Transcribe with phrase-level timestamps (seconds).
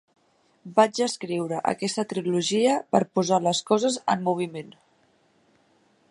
[0.77, 4.73] Vaig escriure aquesta trilogia per posar les coses en moviment.